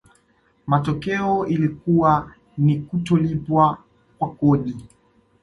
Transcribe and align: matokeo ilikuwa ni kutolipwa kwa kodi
matokeo 0.67 1.45
ilikuwa 1.47 2.35
ni 2.57 2.79
kutolipwa 2.81 3.77
kwa 4.17 4.29
kodi 4.35 4.75